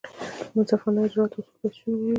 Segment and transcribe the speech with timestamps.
[0.49, 2.09] د منصفانه اجراآتو اصول باید شتون ولري.